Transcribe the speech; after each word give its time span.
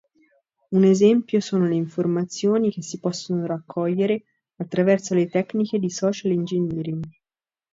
Un 0.71 0.83
esempio 0.83 1.39
sono 1.41 1.67
le 1.67 1.75
informazioni 1.75 2.71
che 2.71 2.81
si 2.81 2.97
possono 2.99 3.45
raccogliere 3.45 4.23
attraverso 4.55 5.13
tecniche 5.29 5.77
di 5.77 5.91
"social 5.91 6.31
engineering". 6.31 7.03